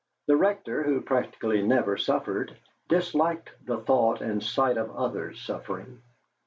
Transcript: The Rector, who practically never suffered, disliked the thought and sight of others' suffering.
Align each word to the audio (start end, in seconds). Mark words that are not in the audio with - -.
The 0.25 0.35
Rector, 0.35 0.81
who 0.81 0.99
practically 1.01 1.61
never 1.61 1.95
suffered, 1.95 2.57
disliked 2.89 3.51
the 3.67 3.77
thought 3.77 4.21
and 4.21 4.41
sight 4.41 4.77
of 4.77 4.89
others' 4.97 5.39
suffering. 5.41 6.01